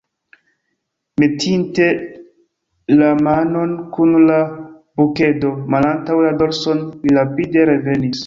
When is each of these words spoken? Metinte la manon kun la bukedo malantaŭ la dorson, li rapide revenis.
Metinte 1.19 1.85
la 2.99 3.09
manon 3.25 3.75
kun 3.97 4.17
la 4.31 4.39
bukedo 4.97 5.53
malantaŭ 5.75 6.17
la 6.29 6.33
dorson, 6.43 6.83
li 7.09 7.17
rapide 7.21 7.71
revenis. 7.73 8.19